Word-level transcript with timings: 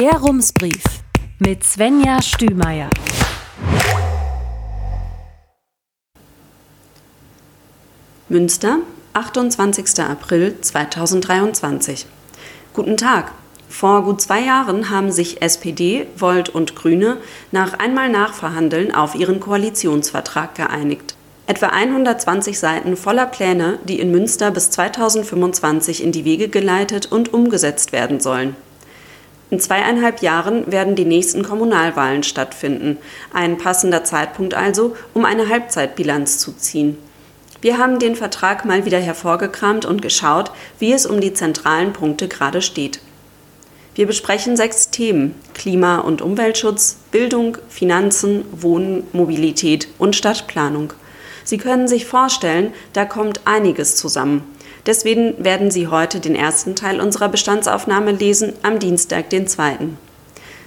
Der 0.00 0.14
Rumsbrief 0.14 0.82
mit 1.40 1.62
Svenja 1.62 2.22
Stümeier. 2.22 2.88
Münster, 8.30 8.78
28. 9.12 10.00
April 10.02 10.58
2023. 10.58 12.06
Guten 12.72 12.96
Tag. 12.96 13.32
Vor 13.68 14.02
gut 14.04 14.22
zwei 14.22 14.40
Jahren 14.40 14.88
haben 14.88 15.12
sich 15.12 15.42
SPD, 15.42 16.06
Volt 16.16 16.48
und 16.48 16.74
Grüne 16.76 17.18
nach 17.52 17.74
einmal 17.78 18.08
Nachverhandeln 18.08 18.94
auf 18.94 19.14
ihren 19.14 19.38
Koalitionsvertrag 19.38 20.54
geeinigt. 20.54 21.14
Etwa 21.46 21.66
120 21.66 22.58
Seiten 22.58 22.96
voller 22.96 23.26
Pläne, 23.26 23.78
die 23.86 24.00
in 24.00 24.10
Münster 24.10 24.50
bis 24.50 24.70
2025 24.70 26.02
in 26.02 26.10
die 26.10 26.24
Wege 26.24 26.48
geleitet 26.48 27.12
und 27.12 27.34
umgesetzt 27.34 27.92
werden 27.92 28.20
sollen. 28.20 28.56
In 29.50 29.58
zweieinhalb 29.58 30.22
Jahren 30.22 30.70
werden 30.70 30.94
die 30.94 31.04
nächsten 31.04 31.42
Kommunalwahlen 31.42 32.22
stattfinden. 32.22 32.98
Ein 33.32 33.58
passender 33.58 34.04
Zeitpunkt 34.04 34.54
also, 34.54 34.96
um 35.12 35.24
eine 35.24 35.48
Halbzeitbilanz 35.48 36.38
zu 36.38 36.52
ziehen. 36.52 36.96
Wir 37.60 37.76
haben 37.76 37.98
den 37.98 38.16
Vertrag 38.16 38.64
mal 38.64 38.86
wieder 38.86 39.00
hervorgekramt 39.00 39.84
und 39.84 40.00
geschaut, 40.00 40.52
wie 40.78 40.92
es 40.92 41.04
um 41.04 41.20
die 41.20 41.34
zentralen 41.34 41.92
Punkte 41.92 42.28
gerade 42.28 42.62
steht. 42.62 43.00
Wir 43.94 44.06
besprechen 44.06 44.56
sechs 44.56 44.90
Themen 44.90 45.34
Klima- 45.52 45.98
und 45.98 46.22
Umweltschutz, 46.22 46.96
Bildung, 47.10 47.58
Finanzen, 47.68 48.44
Wohnen, 48.52 49.06
Mobilität 49.12 49.88
und 49.98 50.16
Stadtplanung. 50.16 50.92
Sie 51.44 51.58
können 51.58 51.88
sich 51.88 52.06
vorstellen, 52.06 52.72
da 52.92 53.04
kommt 53.04 53.40
einiges 53.46 53.96
zusammen. 53.96 54.44
Deswegen 54.86 55.42
werden 55.42 55.70
Sie 55.70 55.88
heute 55.88 56.20
den 56.20 56.34
ersten 56.34 56.74
Teil 56.74 57.00
unserer 57.00 57.28
Bestandsaufnahme 57.28 58.12
lesen, 58.12 58.54
am 58.62 58.78
Dienstag 58.78 59.30
den 59.30 59.46
zweiten. 59.46 59.98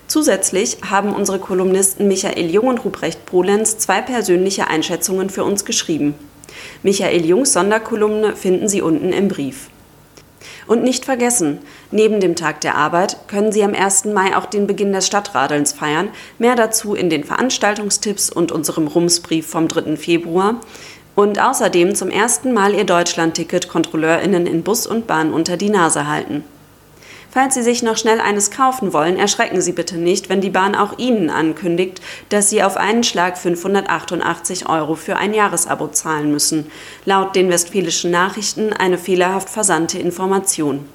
Zusätzlich 0.08 0.78
haben 0.88 1.14
unsere 1.14 1.40
Kolumnisten 1.40 2.08
Michael 2.08 2.52
Jung 2.52 2.68
und 2.68 2.84
Ruprecht 2.86 3.26
Polenz 3.26 3.78
zwei 3.78 4.02
persönliche 4.02 4.68
Einschätzungen 4.68 5.30
für 5.30 5.44
uns 5.44 5.66
geschrieben. 5.66 6.14
Michael 6.84 7.26
Jungs 7.26 7.54
Sonderkolumne 7.54 8.36
finden 8.36 8.68
Sie 8.68 8.82
unten 8.82 9.12
im 9.12 9.28
Brief. 9.28 9.70
Und 10.68 10.84
nicht 10.84 11.06
vergessen, 11.06 11.60
neben 11.92 12.20
dem 12.20 12.36
Tag 12.36 12.62
der 12.62 12.76
Arbeit 12.76 13.28
können 13.28 13.52
Sie 13.52 13.64
am 13.64 13.74
1. 13.74 14.06
Mai 14.06 14.36
auch 14.36 14.46
den 14.46 14.68
Beginn 14.68 14.94
des 14.94 15.08
Stadtradelns 15.08 15.74
feiern. 15.74 16.10
Mehr 16.40 16.56
dazu 16.56 16.96
in 16.96 17.10
den 17.10 17.24
Veranstaltungstipps 17.24 18.30
und 18.30 18.52
unserem 18.52 18.88
Rumsbrief 18.88 19.48
vom 19.48 19.68
3. 19.68 19.98
Februar. 19.98 20.62
Und 21.16 21.40
außerdem 21.40 21.94
zum 21.94 22.10
ersten 22.10 22.54
Mal 22.54 22.74
Ihr 22.74 22.86
Deutschlandticket 22.86 23.70
KontrolleurInnen 23.70 24.48
in 24.48 24.64
Bus 24.64 24.88
und 24.88 25.06
Bahn 25.06 25.32
unter 25.32 25.58
die 25.58 25.70
Nase 25.70 26.08
halten. 26.08 26.44
Falls 27.30 27.56
Sie 27.56 27.64
sich 27.64 27.82
noch 27.82 27.98
schnell 27.98 28.20
eines 28.20 28.52
kaufen 28.52 28.94
wollen, 28.94 29.18
erschrecken 29.18 29.60
Sie 29.60 29.72
bitte 29.72 29.98
nicht, 29.98 30.30
wenn 30.30 30.42
die 30.42 30.52
Bahn 30.52 30.76
auch 30.76 31.00
Ihnen 31.00 31.32
ankündigt, 31.32 32.00
dass 32.30 32.50
Sie 32.50 32.62
auf 32.62 32.78
einen 32.78 33.04
Schlag 33.04 33.38
588 33.38 34.70
Euro 34.70 34.94
für 34.96 35.18
ein 35.18 35.34
Jahresabo 35.34 35.88
zahlen 35.88 36.32
müssen. 36.32 36.68
Laut 37.06 37.36
den 37.36 37.50
Westfälischen 37.50 38.12
Nachrichten 38.12 38.72
eine 38.72 39.00
fehlerhaft 39.00 39.50
versandte 39.50 39.98
Information. 39.98 40.86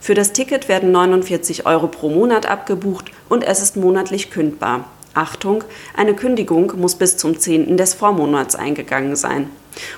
Für 0.00 0.14
das 0.14 0.32
Ticket 0.32 0.68
werden 0.68 0.92
49 0.92 1.66
Euro 1.66 1.88
pro 1.88 2.08
Monat 2.08 2.46
abgebucht 2.46 3.10
und 3.28 3.44
es 3.44 3.60
ist 3.62 3.76
monatlich 3.76 4.30
kündbar. 4.30 4.86
Achtung, 5.14 5.62
eine 5.94 6.14
Kündigung 6.14 6.72
muss 6.76 6.94
bis 6.94 7.18
zum 7.18 7.38
10. 7.38 7.76
des 7.76 7.92
Vormonats 7.92 8.54
eingegangen 8.54 9.14
sein. 9.14 9.50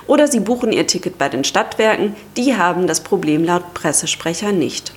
Oder 0.06 0.28
Sie 0.28 0.41
buchen 0.41 0.72
Ihr 0.72 0.86
Ticket 0.86 1.19
bei 1.19 1.28
den 1.28 1.44
Stadtwerken, 1.44 2.14
die 2.36 2.56
haben 2.56 2.86
das 2.86 3.03
Problem 3.03 3.44
laut 3.44 3.75
Pressesprecher 3.75 4.53
nicht. 4.53 4.92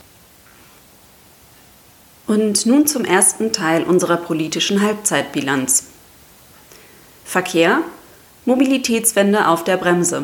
Und 2.27 2.65
nun 2.65 2.87
zum 2.87 3.05
ersten 3.05 3.53
Teil 3.53 3.83
unserer 3.83 4.17
politischen 4.17 4.81
Halbzeitbilanz. 4.81 5.85
Verkehr, 7.23 7.81
Mobilitätswende 8.45 9.47
auf 9.47 9.63
der 9.63 9.77
Bremse. 9.77 10.23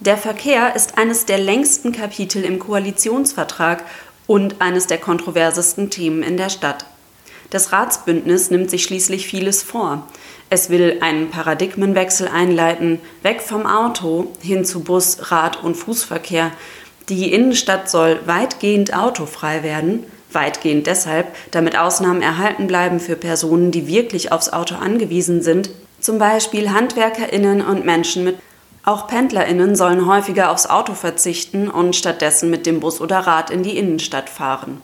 Der 0.00 0.16
Verkehr 0.16 0.76
ist 0.76 0.96
eines 0.96 1.26
der 1.26 1.38
längsten 1.38 1.92
Kapitel 1.92 2.44
im 2.44 2.58
Koalitionsvertrag 2.58 3.84
und 4.26 4.60
eines 4.60 4.86
der 4.86 4.98
kontroversesten 4.98 5.90
Themen 5.90 6.22
in 6.22 6.36
der 6.36 6.50
Stadt. 6.50 6.86
Das 7.50 7.72
Ratsbündnis 7.72 8.50
nimmt 8.50 8.70
sich 8.70 8.84
schließlich 8.84 9.26
vieles 9.26 9.62
vor. 9.62 10.06
Es 10.50 10.70
will 10.70 10.98
einen 11.00 11.30
Paradigmenwechsel 11.30 12.28
einleiten, 12.28 13.00
weg 13.22 13.40
vom 13.40 13.66
Auto 13.66 14.32
hin 14.40 14.64
zu 14.64 14.80
Bus, 14.80 15.30
Rad- 15.30 15.62
und 15.62 15.74
Fußverkehr. 15.74 16.52
Die 17.08 17.32
Innenstadt 17.32 17.88
soll 17.88 18.20
weitgehend 18.26 18.94
autofrei 18.94 19.62
werden, 19.62 20.04
Weitgehend 20.30 20.86
deshalb, 20.86 21.34
damit 21.52 21.78
Ausnahmen 21.78 22.20
erhalten 22.20 22.66
bleiben 22.66 23.00
für 23.00 23.16
Personen, 23.16 23.70
die 23.70 23.88
wirklich 23.88 24.30
aufs 24.30 24.52
Auto 24.52 24.74
angewiesen 24.74 25.40
sind, 25.42 25.70
zum 26.00 26.18
Beispiel 26.18 26.70
HandwerkerInnen 26.70 27.62
und 27.62 27.84
Menschen 27.84 28.24
mit 28.24 28.36
auch 28.84 29.06
PendlerInnen 29.06 29.76
sollen 29.76 30.06
häufiger 30.06 30.50
aufs 30.50 30.66
Auto 30.66 30.94
verzichten 30.94 31.68
und 31.68 31.94
stattdessen 31.94 32.48
mit 32.48 32.64
dem 32.64 32.80
Bus 32.80 33.00
oder 33.00 33.18
Rad 33.18 33.50
in 33.50 33.62
die 33.62 33.76
Innenstadt 33.76 34.30
fahren. 34.30 34.80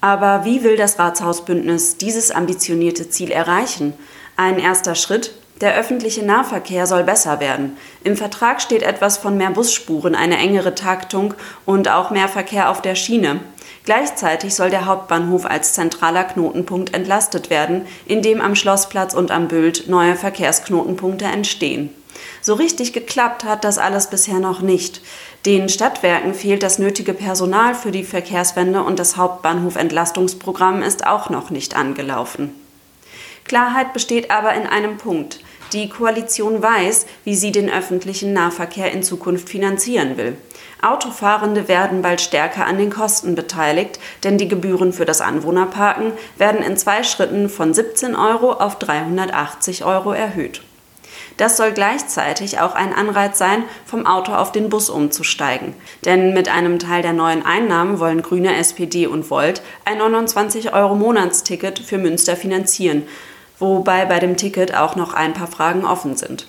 Aber 0.00 0.44
wie 0.44 0.62
will 0.62 0.76
das 0.76 0.98
Ratshausbündnis 0.98 1.96
dieses 1.96 2.30
ambitionierte 2.30 3.10
Ziel 3.10 3.30
erreichen? 3.30 3.92
Ein 4.36 4.58
erster 4.58 4.94
Schritt, 4.94 5.34
der 5.60 5.74
öffentliche 5.74 6.24
Nahverkehr 6.24 6.86
soll 6.86 7.04
besser 7.04 7.38
werden. 7.38 7.76
Im 8.02 8.16
Vertrag 8.16 8.62
steht 8.62 8.82
etwas 8.82 9.18
von 9.18 9.36
mehr 9.36 9.50
Busspuren, 9.50 10.14
eine 10.14 10.38
engere 10.38 10.74
Taktung 10.74 11.34
und 11.66 11.90
auch 11.90 12.10
mehr 12.10 12.28
Verkehr 12.28 12.70
auf 12.70 12.80
der 12.80 12.94
Schiene. 12.94 13.40
Gleichzeitig 13.84 14.54
soll 14.54 14.70
der 14.70 14.86
Hauptbahnhof 14.86 15.44
als 15.44 15.74
zentraler 15.74 16.24
Knotenpunkt 16.24 16.94
entlastet 16.94 17.50
werden, 17.50 17.86
indem 18.06 18.40
am 18.40 18.54
Schlossplatz 18.54 19.12
und 19.12 19.30
am 19.30 19.48
Bild 19.48 19.88
neue 19.88 20.16
Verkehrsknotenpunkte 20.16 21.26
entstehen. 21.26 21.90
So 22.40 22.54
richtig 22.54 22.92
geklappt 22.92 23.44
hat 23.44 23.64
das 23.64 23.78
alles 23.78 24.08
bisher 24.08 24.38
noch 24.38 24.60
nicht. 24.60 25.02
Den 25.46 25.68
Stadtwerken 25.68 26.34
fehlt 26.34 26.62
das 26.62 26.78
nötige 26.78 27.14
Personal 27.14 27.74
für 27.74 27.90
die 27.90 28.04
Verkehrswende 28.04 28.82
und 28.82 28.98
das 28.98 29.16
Hauptbahnhof-Entlastungsprogramm 29.16 30.82
ist 30.82 31.06
auch 31.06 31.30
noch 31.30 31.50
nicht 31.50 31.76
angelaufen. 31.76 32.54
Klarheit 33.44 33.92
besteht 33.92 34.30
aber 34.30 34.54
in 34.54 34.66
einem 34.66 34.96
Punkt. 34.96 35.40
Die 35.72 35.88
Koalition 35.88 36.62
weiß, 36.62 37.06
wie 37.24 37.36
sie 37.36 37.52
den 37.52 37.70
öffentlichen 37.70 38.32
Nahverkehr 38.32 38.90
in 38.90 39.02
Zukunft 39.02 39.48
finanzieren 39.48 40.16
will. 40.16 40.36
Autofahrende 40.82 41.68
werden 41.68 42.02
bald 42.02 42.20
stärker 42.20 42.66
an 42.66 42.78
den 42.78 42.90
Kosten 42.90 43.34
beteiligt, 43.34 44.00
denn 44.24 44.38
die 44.38 44.48
Gebühren 44.48 44.92
für 44.92 45.04
das 45.04 45.20
Anwohnerparken 45.20 46.12
werden 46.38 46.62
in 46.62 46.76
zwei 46.76 47.02
Schritten 47.02 47.48
von 47.48 47.72
17 47.72 48.16
Euro 48.16 48.52
auf 48.52 48.78
380 48.78 49.84
Euro 49.84 50.12
erhöht. 50.12 50.62
Das 51.40 51.56
soll 51.56 51.72
gleichzeitig 51.72 52.60
auch 52.60 52.74
ein 52.74 52.94
Anreiz 52.94 53.38
sein, 53.38 53.64
vom 53.86 54.04
Auto 54.04 54.34
auf 54.34 54.52
den 54.52 54.68
Bus 54.68 54.90
umzusteigen. 54.90 55.72
Denn 56.04 56.34
mit 56.34 56.50
einem 56.50 56.78
Teil 56.78 57.00
der 57.00 57.14
neuen 57.14 57.46
Einnahmen 57.46 57.98
wollen 57.98 58.20
Grüne, 58.20 58.56
SPD 58.56 59.06
und 59.06 59.30
Volt 59.30 59.62
ein 59.86 59.96
29 59.96 60.74
Euro 60.74 60.94
Monatsticket 60.96 61.78
für 61.78 61.96
Münster 61.96 62.36
finanzieren, 62.36 63.04
wobei 63.58 64.04
bei 64.04 64.18
dem 64.18 64.36
Ticket 64.36 64.74
auch 64.74 64.96
noch 64.96 65.14
ein 65.14 65.32
paar 65.32 65.46
Fragen 65.46 65.86
offen 65.86 66.14
sind. 66.14 66.46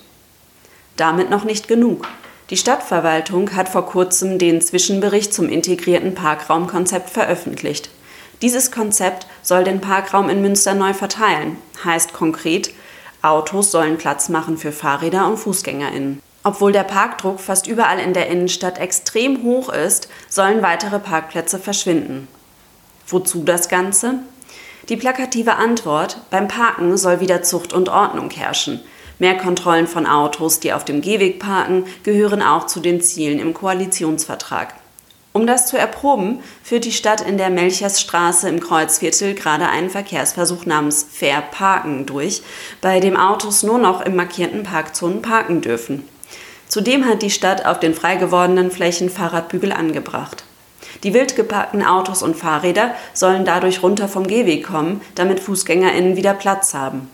Damit 0.98 1.30
noch 1.30 1.46
nicht 1.46 1.70
genug. 1.70 2.10
Die 2.50 2.58
Stadtverwaltung 2.58 3.56
hat 3.56 3.70
vor 3.70 3.86
kurzem 3.86 4.40
den 4.40 4.60
Zwischenbericht 4.60 5.34
zum 5.34 5.48
integrierten 5.48 6.16
Parkraumkonzept 6.16 7.10
veröffentlicht. 7.10 7.92
Dieses 8.42 8.72
Konzept 8.72 9.26
soll 9.42 9.64
den 9.64 9.80
Parkraum 9.80 10.28
in 10.28 10.42
Münster 10.42 10.74
neu 10.74 10.94
verteilen, 10.94 11.56
heißt 11.86 12.12
konkret, 12.12 12.72
Autos 13.22 13.72
sollen 13.72 13.98
Platz 13.98 14.30
machen 14.30 14.58
für 14.58 14.72
Fahrräder 14.72 15.28
und 15.28 15.38
Fußgängerinnen. 15.38 16.22
Obwohl 16.44 16.72
der 16.72 16.84
Parkdruck 16.84 17.40
fast 17.40 17.68
überall 17.68 18.00
in 18.00 18.14
der 18.14 18.28
Innenstadt 18.28 18.80
extrem 18.80 19.44
hoch 19.44 19.70
ist, 19.70 20.10
sollen 20.28 20.64
weitere 20.64 20.98
Parkplätze 20.98 21.60
verschwinden. 21.60 22.28
Wozu 23.08 23.44
das 23.44 23.70
Ganze? 23.70 24.16
Die 24.90 24.98
plakative 24.98 25.54
Antwort, 25.54 26.18
beim 26.32 26.48
Parken 26.48 26.98
soll 26.98 27.20
wieder 27.20 27.44
Zucht 27.44 27.74
und 27.74 27.90
Ordnung 27.90 28.32
herrschen. 28.32 28.82
Mehr 29.20 29.38
Kontrollen 29.38 29.86
von 29.86 30.08
Autos, 30.08 30.60
die 30.60 30.74
auf 30.74 30.84
dem 30.84 31.02
Gehweg 31.02 31.40
parken, 31.40 31.86
gehören 32.02 32.42
auch 32.42 32.66
zu 32.66 32.80
den 32.80 33.02
Zielen 33.02 33.38
im 33.38 33.54
Koalitionsvertrag. 33.54 34.74
Um 35.34 35.48
das 35.48 35.68
zu 35.68 35.78
erproben, 35.78 36.44
führt 36.62 36.84
die 36.84 36.92
Stadt 36.92 37.22
in 37.22 37.38
der 37.38 37.50
Melchersstraße 37.50 38.50
im 38.50 38.60
Kreuzviertel 38.60 39.34
gerade 39.34 39.70
einen 39.70 39.90
Verkehrsversuch 39.90 40.66
namens 40.66 41.08
Fair 41.10 41.42
Parken 41.42 42.06
durch, 42.06 42.42
bei 42.82 43.00
dem 43.00 43.16
Autos 43.16 43.64
nur 43.64 43.78
noch 43.78 44.02
im 44.02 44.16
markierten 44.16 44.64
Parkzonen 44.64 45.22
parken 45.22 45.62
dürfen. 45.62 46.08
Zudem 46.68 47.06
hat 47.06 47.22
die 47.22 47.30
Stadt 47.30 47.66
auf 47.66 47.80
den 47.80 47.94
frei 47.94 48.16
gewordenen 48.16 48.72
Flächen 48.72 49.10
Fahrradbügel 49.10 49.72
angebracht. 49.72 50.44
Die 51.04 51.14
wild 51.14 51.36
geparkten 51.36 51.84
Autos 51.84 52.24
und 52.24 52.36
Fahrräder 52.36 52.94
sollen 53.14 53.46
dadurch 53.46 53.82
runter 53.82 54.08
vom 54.08 54.28
Gehweg 54.28 54.66
kommen, 54.66 55.02
damit 55.16 55.40
FußgängerInnen 55.40 56.18
wieder 56.18 56.34
Platz 56.34 56.74
haben. 56.74 57.10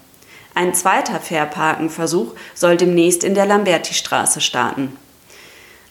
Ein 0.56 0.74
zweiter 0.74 1.20
Fairparken-Versuch 1.20 2.34
soll 2.56 2.78
demnächst 2.78 3.24
in 3.24 3.36
der 3.36 3.46
Lamberti-Straße 3.46 4.42
starten. 4.42 4.98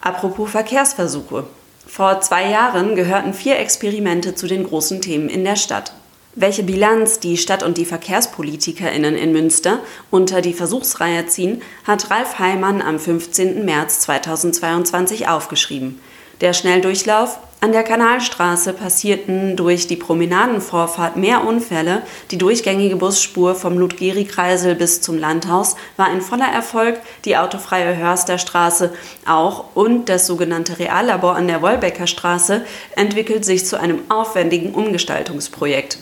Apropos 0.01 0.51
Verkehrsversuche. 0.51 1.45
Vor 1.87 2.21
zwei 2.21 2.51
Jahren 2.51 2.97
gehörten 2.97 3.33
vier 3.33 3.59
Experimente 3.59 4.35
zu 4.35 4.47
den 4.47 4.65
großen 4.65 5.01
Themen 5.01 5.29
in 5.29 5.45
der 5.45 5.57
Stadt. 5.57 5.93
Welche 6.35 6.65
Bilanz 6.65 7.21
die 7.21 7.39
Stadt- 7.39 7.63
und 7.63 7.79
die 7.79 7.87
VerkehrspolitikerInnen 7.87 9.17
in 9.17 9.33
Münster 9.33 9.81
unter 10.11 10.43
die 10.43 10.53
Versuchsreihe 10.53 11.27
ziehen, 11.27 11.63
hat 11.85 12.11
Ralf 12.11 12.39
Heimann 12.39 12.83
am 12.83 12.99
15. 12.99 13.65
März 13.65 14.01
2022 14.01 15.29
aufgeschrieben. 15.29 15.99
Der 16.43 16.53
Schnelldurchlauf 16.53 17.39
an 17.61 17.73
der 17.73 17.85
Kanalstraße 17.85 18.75
passierten 18.75 19.57
durch 19.57 19.87
die 19.87 19.97
Promenadenvorfahrt 19.97 21.17
mehr 21.17 21.45
Unfälle. 21.45 22.03
Die 22.31 22.39
durchgängige 22.39 22.97
Busspur 22.97 23.55
vom 23.55 23.79
Ludgeri-Kreisel 23.79 24.75
bis 24.75 25.01
zum 25.01 25.19
Landhaus 25.19 25.75
war 25.97 26.07
ein 26.07 26.21
voller 26.21 26.49
Erfolg. 26.49 27.01
Die 27.25 27.37
autofreie 27.37 27.97
Hörsterstraße 27.97 28.93
auch 29.27 29.75
und 29.75 30.09
das 30.11 30.27
sogenannte 30.27 30.79
Reallabor 30.79 31.35
an 31.35 31.49
der 31.49 31.63
Wolbecker 31.63 32.07
Straße 32.07 32.65
entwickelt 32.95 33.45
sich 33.45 33.65
zu 33.65 33.81
einem 33.81 34.01
aufwendigen 34.11 34.75
Umgestaltungsprojekt. 34.75 35.99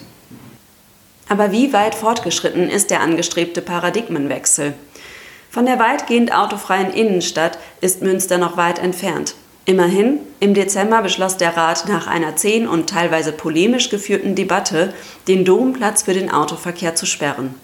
Aber 1.28 1.52
wie 1.52 1.72
weit 1.72 1.94
fortgeschritten 1.94 2.68
ist 2.68 2.90
der 2.90 3.00
angestrebte 3.00 3.62
Paradigmenwechsel? 3.62 4.74
Von 5.50 5.66
der 5.66 5.78
weitgehend 5.78 6.34
autofreien 6.34 6.92
Innenstadt 6.92 7.58
ist 7.80 8.02
Münster 8.02 8.38
noch 8.38 8.56
weit 8.56 8.80
entfernt. 8.80 9.36
Immerhin, 9.66 10.18
im 10.40 10.52
Dezember 10.52 11.00
beschloss 11.00 11.38
der 11.38 11.56
Rat 11.56 11.88
nach 11.88 12.06
einer 12.06 12.36
zehn 12.36 12.68
und 12.68 12.90
teilweise 12.90 13.32
polemisch 13.32 13.88
geführten 13.88 14.34
Debatte, 14.34 14.92
den 15.26 15.44
Domplatz 15.46 16.02
für 16.02 16.12
den 16.12 16.30
Autoverkehr 16.30 16.94
zu 16.94 17.06
sperren. 17.06 17.54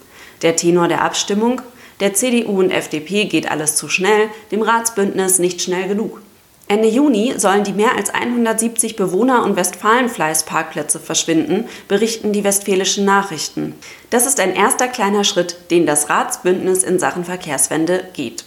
Der 0.41 0.57
Tenor 0.57 0.89
der 0.89 1.03
Abstimmung, 1.03 1.61
der 2.01 2.15
CDU 2.15 2.59
und 2.59 2.71
FDP 2.71 3.27
geht 3.27 3.51
alles 3.51 3.77
zu 3.77 3.91
schnell, 3.91 4.29
dem 4.51 4.63
Ratsbündnis 4.63 5.39
nicht 5.39 5.61
schnell 5.61 5.89
genug. 5.89 6.23
Ende 6.67 6.89
Juni 6.89 7.35
sollen 7.37 7.65
die 7.65 7.73
mehr 7.73 7.97
als 7.97 8.15
170 8.15 8.97
Bewohner- 8.97 9.43
und 9.43 9.57
Westfalenfleißparkplätze 9.57 11.01
verschwinden, 11.01 11.69
berichten 11.89 12.33
die 12.33 12.45
Westfälischen 12.45 13.05
Nachrichten. 13.05 13.75
Das 14.09 14.25
ist 14.25 14.41
ein 14.41 14.55
erster 14.55 14.89
kleiner 14.89 15.25
Schritt, 15.25 15.57
den 15.71 15.85
das 15.85 16.09
Ratsbündnis 16.09 16.85
in 16.85 16.99
Sachen 16.99 17.25
Verkehrswende 17.25 18.05
geht. 18.15 18.45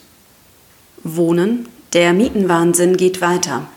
Wohnen, 1.04 1.68
der 1.94 2.14
Mietenwahnsinn 2.14 2.98
geht 2.98 3.22
weiter. 3.22 3.68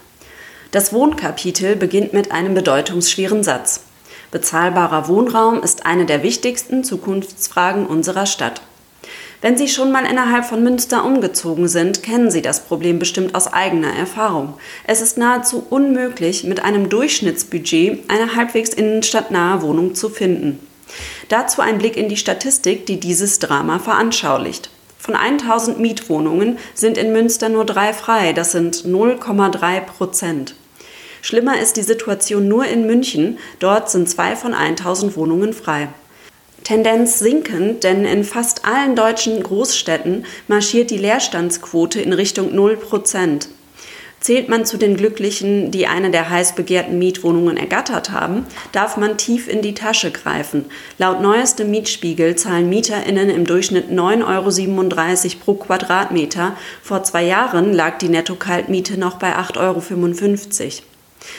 Das 0.70 0.92
Wohnkapitel 0.92 1.76
beginnt 1.76 2.14
mit 2.14 2.32
einem 2.32 2.54
bedeutungsschweren 2.54 3.42
Satz. 3.42 3.82
Bezahlbarer 4.30 5.08
Wohnraum 5.08 5.62
ist 5.62 5.84
eine 5.84 6.06
der 6.06 6.22
wichtigsten 6.22 6.82
Zukunftsfragen 6.82 7.86
unserer 7.86 8.24
Stadt. 8.24 8.62
Wenn 9.42 9.58
Sie 9.58 9.68
schon 9.68 9.92
mal 9.92 10.06
innerhalb 10.06 10.46
von 10.46 10.62
Münster 10.62 11.04
umgezogen 11.04 11.68
sind, 11.68 12.02
kennen 12.02 12.30
Sie 12.30 12.40
das 12.40 12.64
Problem 12.64 12.98
bestimmt 12.98 13.34
aus 13.34 13.52
eigener 13.52 13.94
Erfahrung. 13.94 14.54
Es 14.86 15.02
ist 15.02 15.18
nahezu 15.18 15.64
unmöglich, 15.68 16.44
mit 16.44 16.64
einem 16.64 16.88
Durchschnittsbudget 16.88 18.04
eine 18.08 18.34
halbwegs 18.34 18.70
innenstadtnahe 18.70 19.60
Wohnung 19.60 19.94
zu 19.94 20.08
finden. 20.08 20.58
Dazu 21.28 21.60
ein 21.60 21.78
Blick 21.78 21.98
in 21.98 22.08
die 22.08 22.16
Statistik, 22.16 22.86
die 22.86 22.98
dieses 22.98 23.38
Drama 23.38 23.78
veranschaulicht. 23.78 24.70
Von 25.06 25.14
1000 25.14 25.79
Mietwohnungen 25.79 26.58
sind 26.75 26.99
in 26.99 27.12
Münster 27.12 27.49
nur 27.49 27.64
drei 27.64 27.93
frei, 27.93 28.32
das 28.32 28.50
sind 28.50 28.79
0,3 28.79 29.81
Prozent. 29.82 30.56
Schlimmer 31.23 31.61
ist 31.61 31.76
die 31.76 31.82
Situation 31.82 32.49
nur 32.49 32.64
in 32.64 32.88
München, 32.88 33.38
dort 33.61 33.88
sind 33.88 34.11
zwei 34.11 34.35
von 34.35 34.53
1000 34.53 35.17
Wohnungen 35.17 35.53
frei. 35.53 35.91
Tendenz 36.64 37.20
sinkend, 37.20 37.85
denn 37.85 38.05
in 38.05 38.25
fast 38.25 38.64
allen 38.64 38.97
deutschen 38.97 39.41
Großstädten 39.41 40.26
marschiert 40.49 40.91
die 40.91 40.99
Leerstandsquote 40.99 42.00
in 42.00 42.12
Richtung 42.12 42.52
0 42.52 42.76
Prozent. 42.76 43.49
Zählt 44.26 44.49
man 44.49 44.64
zu 44.64 44.76
den 44.76 44.96
Glücklichen, 44.96 45.70
die 45.70 45.87
eine 45.87 46.11
der 46.11 46.28
heiß 46.28 46.56
begehrten 46.56 46.99
Mietwohnungen 46.99 47.56
ergattert 47.56 48.11
haben, 48.11 48.44
darf 48.73 48.96
man 48.96 49.19
tief 49.19 49.46
in 49.46 49.62
die 49.62 49.73
Tasche 49.73 50.11
greifen. 50.11 50.64
Laut 50.99 51.20
neuestem 51.20 51.70
Mietspiegel 51.70 52.34
zahlen 52.34 52.69
MieterInnen 52.69 53.31
im 53.31 53.44
Durchschnitt 53.44 53.88
9,37 53.88 54.25
Euro 54.26 55.44
pro 55.44 55.55
Quadratmeter. 55.55 56.56
Vor 56.82 57.05
zwei 57.05 57.23
Jahren 57.23 57.73
lag 57.73 57.99
die 57.99 58.08
Netto-Kaltmiete 58.08 58.99
noch 58.99 59.20
bei 59.20 59.37
8,55 59.37 60.64
Euro. 60.64 60.73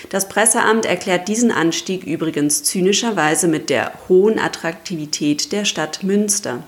Das 0.09 0.29
Presseamt 0.29 0.85
erklärt 0.85 1.27
diesen 1.27 1.51
Anstieg 1.51 2.05
übrigens 2.05 2.63
zynischerweise 2.63 3.49
mit 3.49 3.69
der 3.69 3.91
hohen 4.07 4.39
Attraktivität 4.39 5.51
der 5.51 5.65
Stadt 5.65 6.03
Münster. 6.03 6.63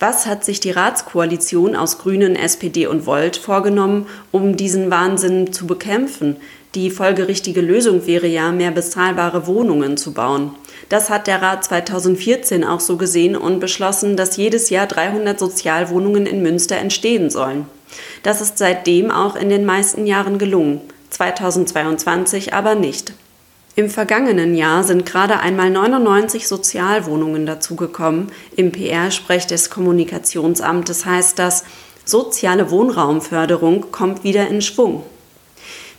Was 0.00 0.26
hat 0.26 0.44
sich 0.44 0.60
die 0.60 0.70
Ratskoalition 0.70 1.74
aus 1.74 1.98
Grünen, 1.98 2.36
SPD 2.36 2.86
und 2.86 3.04
Volt 3.04 3.36
vorgenommen, 3.36 4.06
um 4.30 4.56
diesen 4.56 4.92
Wahnsinn 4.92 5.52
zu 5.52 5.66
bekämpfen? 5.66 6.36
Die 6.76 6.90
folgerichtige 6.90 7.60
Lösung 7.60 8.06
wäre 8.06 8.28
ja, 8.28 8.52
mehr 8.52 8.70
bezahlbare 8.70 9.48
Wohnungen 9.48 9.96
zu 9.96 10.12
bauen. 10.12 10.52
Das 10.88 11.10
hat 11.10 11.26
der 11.26 11.42
Rat 11.42 11.64
2014 11.64 12.62
auch 12.62 12.78
so 12.78 12.96
gesehen 12.96 13.34
und 13.34 13.58
beschlossen, 13.58 14.16
dass 14.16 14.36
jedes 14.36 14.70
Jahr 14.70 14.86
300 14.86 15.36
Sozialwohnungen 15.36 16.26
in 16.26 16.42
Münster 16.42 16.76
entstehen 16.76 17.28
sollen. 17.28 17.66
Das 18.22 18.40
ist 18.40 18.58
seitdem 18.58 19.10
auch 19.10 19.34
in 19.34 19.48
den 19.48 19.64
meisten 19.64 20.06
Jahren 20.06 20.38
gelungen. 20.38 20.80
2022 21.10 22.54
aber 22.54 22.76
nicht. 22.76 23.14
Im 23.78 23.90
vergangenen 23.90 24.56
Jahr 24.56 24.82
sind 24.82 25.06
gerade 25.06 25.38
einmal 25.38 25.70
99 25.70 26.48
Sozialwohnungen 26.48 27.46
dazugekommen. 27.46 28.32
Im 28.56 28.72
PR-Sprech 28.72 29.46
des 29.46 29.70
Kommunikationsamtes 29.70 31.06
heißt 31.06 31.38
das, 31.38 31.62
soziale 32.04 32.72
Wohnraumförderung 32.72 33.92
kommt 33.92 34.24
wieder 34.24 34.48
in 34.48 34.62
Schwung. 34.62 35.04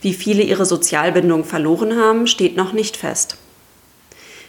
Wie 0.02 0.12
viele 0.12 0.42
ihre 0.42 0.66
Sozialbindung 0.66 1.44
verloren 1.44 1.96
haben, 1.98 2.26
steht 2.26 2.54
noch 2.54 2.74
nicht 2.74 2.98
fest. 2.98 3.38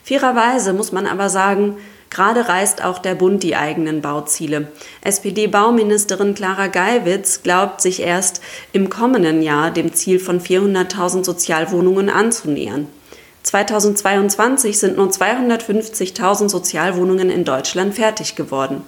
Fairerweise 0.03 0.73
muss 0.73 0.91
man 0.91 1.07
aber 1.07 1.29
sagen, 1.29 1.77
Gerade 2.09 2.49
reißt 2.49 2.83
auch 2.83 2.99
der 2.99 3.15
Bund 3.15 3.41
die 3.41 3.55
eigenen 3.55 4.01
Bauziele. 4.01 4.67
SPD-Bauministerin 4.99 6.35
Clara 6.35 6.67
Geiwitz 6.67 7.41
glaubt 7.41 7.79
sich 7.79 8.01
erst 8.01 8.41
im 8.73 8.89
kommenden 8.89 9.41
Jahr 9.41 9.71
dem 9.71 9.93
Ziel 9.93 10.19
von 10.19 10.41
400.000 10.41 11.23
Sozialwohnungen 11.23 12.09
anzunähern. 12.09 12.87
2022 13.43 14.77
sind 14.77 14.97
nur 14.97 15.09
250.000 15.09 16.49
Sozialwohnungen 16.49 17.29
in 17.29 17.43
Deutschland 17.43 17.95
fertig 17.95 18.35
geworden. 18.35 18.83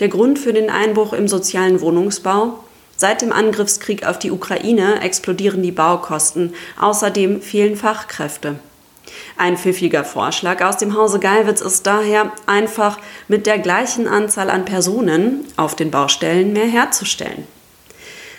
Der 0.00 0.08
Grund 0.08 0.38
für 0.38 0.52
den 0.52 0.70
Einbruch 0.70 1.12
im 1.12 1.28
sozialen 1.28 1.80
Wohnungsbau? 1.80 2.58
Seit 2.96 3.22
dem 3.22 3.32
Angriffskrieg 3.32 4.06
auf 4.06 4.18
die 4.18 4.30
Ukraine 4.30 5.02
explodieren 5.02 5.62
die 5.62 5.72
Baukosten. 5.72 6.54
Außerdem 6.80 7.42
fehlen 7.42 7.76
Fachkräfte. 7.76 8.56
Ein 9.36 9.56
pfiffiger 9.56 10.04
Vorschlag 10.04 10.62
aus 10.62 10.78
dem 10.78 10.96
Hause 10.96 11.20
Geiwitz 11.20 11.60
ist 11.60 11.86
daher, 11.86 12.32
einfach 12.46 12.98
mit 13.28 13.46
der 13.46 13.58
gleichen 13.58 14.08
Anzahl 14.08 14.50
an 14.50 14.64
Personen 14.64 15.44
auf 15.56 15.76
den 15.76 15.90
Baustellen 15.90 16.52
mehr 16.52 16.66
herzustellen. 16.66 17.46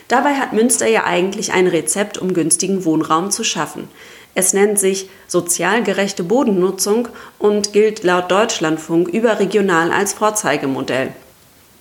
Dabei 0.10 0.34
hat 0.36 0.54
Münster 0.54 0.88
ja 0.88 1.04
eigentlich 1.04 1.54
ein 1.54 1.68
Rezept, 1.68 2.18
um 2.18 2.34
günstigen 2.34 2.84
Wohnraum 2.84 3.30
zu 3.30 3.44
schaffen. 3.44 3.88
Es 4.36 4.54
nennt 4.54 4.80
sich 4.80 5.10
sozial 5.28 5.84
gerechte 5.84 6.24
Bodennutzung 6.24 7.08
und 7.40 7.74
gilt 7.74 8.04
laut 8.04 8.32
Deutschlandfunk 8.32 9.08
überregional 9.10 9.92
als 9.92 10.14
Vorzeigemodell. 10.14 11.14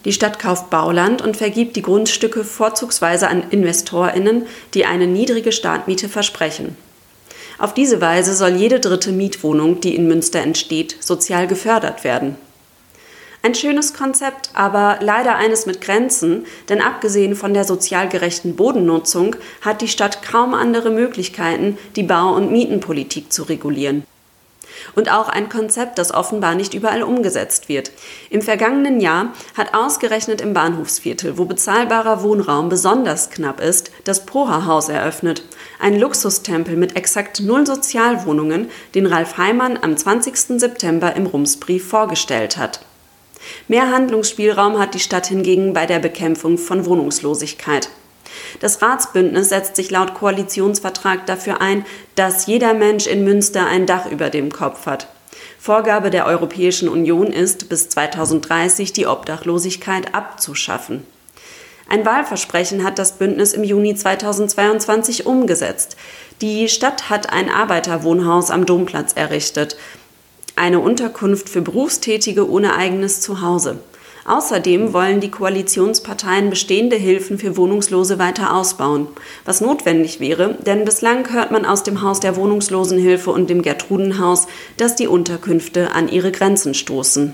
Die 0.04 0.12
Stadt 0.12 0.38
kauft 0.38 0.70
Bauland 0.70 1.22
und 1.22 1.36
vergibt 1.36 1.76
die 1.76 1.82
Grundstücke 1.82 2.44
vorzugsweise 2.44 3.28
an 3.28 3.50
Investorinnen, 3.50 4.46
die 4.74 4.86
eine 4.86 5.06
niedrige 5.06 5.52
Startmiete 5.52 6.08
versprechen. 6.08 6.76
Auf 7.58 7.74
diese 7.74 8.00
Weise 8.00 8.34
soll 8.34 8.50
jede 8.50 8.78
dritte 8.78 9.10
Mietwohnung, 9.10 9.80
die 9.80 9.96
in 9.96 10.06
Münster 10.06 10.40
entsteht, 10.40 10.96
sozial 11.00 11.48
gefördert 11.48 12.04
werden. 12.04 12.36
Ein 13.42 13.54
schönes 13.54 13.94
Konzept, 13.94 14.50
aber 14.54 14.98
leider 15.00 15.36
eines 15.36 15.64
mit 15.64 15.80
Grenzen, 15.80 16.44
denn 16.68 16.80
abgesehen 16.80 17.36
von 17.36 17.54
der 17.54 17.64
sozial 17.64 18.08
gerechten 18.08 18.56
Bodennutzung 18.56 19.36
hat 19.60 19.80
die 19.80 19.88
Stadt 19.88 20.22
kaum 20.22 20.54
andere 20.54 20.90
Möglichkeiten, 20.90 21.78
die 21.94 22.02
Bau- 22.02 22.34
und 22.34 22.50
Mietenpolitik 22.50 23.32
zu 23.32 23.44
regulieren 23.44 24.02
und 24.94 25.10
auch 25.10 25.28
ein 25.28 25.48
Konzept, 25.48 25.98
das 25.98 26.12
offenbar 26.12 26.54
nicht 26.54 26.74
überall 26.74 27.02
umgesetzt 27.02 27.68
wird. 27.68 27.90
Im 28.30 28.42
vergangenen 28.42 29.00
Jahr 29.00 29.32
hat 29.56 29.74
ausgerechnet 29.74 30.40
im 30.40 30.54
Bahnhofsviertel, 30.54 31.38
wo 31.38 31.44
bezahlbarer 31.44 32.22
Wohnraum 32.22 32.68
besonders 32.68 33.30
knapp 33.30 33.60
ist, 33.60 33.90
das 34.04 34.26
Proha-Haus 34.26 34.88
eröffnet. 34.88 35.42
Ein 35.78 35.98
Luxustempel 35.98 36.76
mit 36.76 36.96
exakt 36.96 37.40
null 37.40 37.66
Sozialwohnungen, 37.66 38.70
den 38.94 39.06
Ralf 39.06 39.36
Heimann 39.36 39.78
am 39.80 39.96
20. 39.96 40.58
September 40.60 41.14
im 41.16 41.26
Rumsbrief 41.26 41.86
vorgestellt 41.86 42.56
hat. 42.56 42.80
Mehr 43.68 43.90
Handlungsspielraum 43.90 44.78
hat 44.78 44.94
die 44.94 45.00
Stadt 45.00 45.26
hingegen 45.26 45.72
bei 45.72 45.86
der 45.86 45.98
Bekämpfung 45.98 46.58
von 46.58 46.86
Wohnungslosigkeit. 46.86 47.88
Das 48.60 48.82
Ratsbündnis 48.82 49.48
setzt 49.48 49.76
sich 49.76 49.90
laut 49.90 50.14
Koalitionsvertrag 50.14 51.26
dafür 51.26 51.60
ein, 51.60 51.84
dass 52.14 52.46
jeder 52.46 52.74
Mensch 52.74 53.06
in 53.06 53.24
Münster 53.24 53.66
ein 53.66 53.86
Dach 53.86 54.06
über 54.06 54.30
dem 54.30 54.52
Kopf 54.52 54.86
hat. 54.86 55.08
Vorgabe 55.58 56.10
der 56.10 56.26
Europäischen 56.26 56.88
Union 56.88 57.28
ist, 57.28 57.68
bis 57.68 57.88
2030 57.88 58.92
die 58.92 59.06
Obdachlosigkeit 59.06 60.14
abzuschaffen. 60.14 61.04
Ein 61.90 62.04
Wahlversprechen 62.04 62.84
hat 62.84 62.98
das 62.98 63.12
Bündnis 63.12 63.54
im 63.54 63.64
Juni 63.64 63.94
2022 63.94 65.24
umgesetzt. 65.24 65.96
Die 66.42 66.68
Stadt 66.68 67.08
hat 67.08 67.32
ein 67.32 67.50
Arbeiterwohnhaus 67.50 68.50
am 68.50 68.66
Domplatz 68.66 69.14
errichtet. 69.14 69.76
Eine 70.58 70.80
Unterkunft 70.80 71.48
für 71.48 71.62
Berufstätige 71.62 72.48
ohne 72.48 72.74
eigenes 72.74 73.20
Zuhause. 73.20 73.78
Außerdem 74.28 74.92
wollen 74.92 75.20
die 75.20 75.30
Koalitionsparteien 75.30 76.50
bestehende 76.50 76.96
Hilfen 76.96 77.38
für 77.38 77.56
Wohnungslose 77.56 78.18
weiter 78.18 78.54
ausbauen, 78.54 79.08
was 79.46 79.62
notwendig 79.62 80.20
wäre, 80.20 80.58
denn 80.66 80.84
bislang 80.84 81.32
hört 81.32 81.50
man 81.50 81.64
aus 81.64 81.82
dem 81.82 82.02
Haus 82.02 82.20
der 82.20 82.36
Wohnungslosenhilfe 82.36 83.30
und 83.30 83.48
dem 83.48 83.62
Gertrudenhaus, 83.62 84.46
dass 84.76 84.96
die 84.96 85.06
Unterkünfte 85.06 85.92
an 85.92 86.10
ihre 86.10 86.30
Grenzen 86.30 86.74
stoßen. 86.74 87.32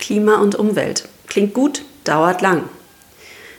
Klima 0.00 0.40
und 0.40 0.56
Umwelt. 0.56 1.08
Klingt 1.28 1.54
gut, 1.54 1.82
dauert 2.02 2.42
lang. 2.42 2.64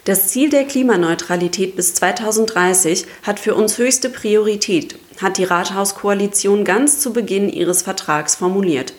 Das 0.03 0.27
Ziel 0.27 0.49
der 0.49 0.65
Klimaneutralität 0.65 1.75
bis 1.75 1.93
2030 1.93 3.05
hat 3.23 3.39
für 3.39 3.55
uns 3.55 3.77
höchste 3.77 4.09
Priorität, 4.09 4.97
hat 5.21 5.37
die 5.37 5.43
Rathauskoalition 5.43 6.63
ganz 6.63 6.99
zu 6.99 7.13
Beginn 7.13 7.49
ihres 7.49 7.81
Vertrags 7.81 8.35
formuliert. 8.35 8.93